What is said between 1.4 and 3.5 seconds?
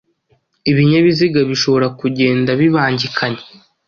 bishobora kugenda bibangikanye